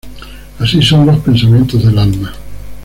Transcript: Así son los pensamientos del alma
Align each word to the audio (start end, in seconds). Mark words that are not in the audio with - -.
Así 0.57 0.81
son 0.81 1.05
los 1.05 1.19
pensamientos 1.19 1.85
del 1.85 1.99
alma 1.99 2.33